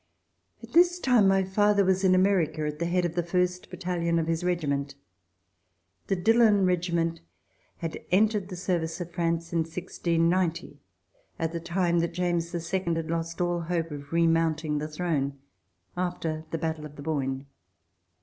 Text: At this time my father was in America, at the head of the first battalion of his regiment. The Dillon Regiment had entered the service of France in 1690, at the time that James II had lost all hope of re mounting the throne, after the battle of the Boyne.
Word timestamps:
At 0.63 0.73
this 0.73 0.97
time 0.97 1.27
my 1.27 1.43
father 1.43 1.85
was 1.85 2.03
in 2.03 2.15
America, 2.15 2.65
at 2.65 2.79
the 2.79 2.87
head 2.87 3.05
of 3.05 3.13
the 3.13 3.21
first 3.21 3.69
battalion 3.69 4.17
of 4.17 4.25
his 4.25 4.43
regiment. 4.43 4.95
The 6.07 6.15
Dillon 6.15 6.65
Regiment 6.65 7.21
had 7.77 7.99
entered 8.09 8.49
the 8.49 8.55
service 8.55 8.99
of 8.99 9.11
France 9.11 9.53
in 9.53 9.59
1690, 9.59 10.79
at 11.37 11.51
the 11.51 11.59
time 11.59 11.99
that 11.99 12.15
James 12.15 12.51
II 12.73 12.79
had 12.95 13.11
lost 13.11 13.41
all 13.41 13.59
hope 13.61 13.91
of 13.91 14.11
re 14.11 14.25
mounting 14.25 14.79
the 14.79 14.87
throne, 14.87 15.37
after 15.95 16.45
the 16.49 16.57
battle 16.57 16.87
of 16.87 16.95
the 16.95 17.03
Boyne. 17.03 17.45